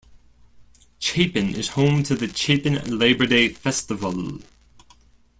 Chapin 0.97 1.53
is 1.53 1.67
home 1.67 2.01
to 2.01 2.15
the 2.15 2.27
Chapin 2.33 2.73
Labor 2.97 3.27
Day 3.27 3.49
Festival. 3.49 4.39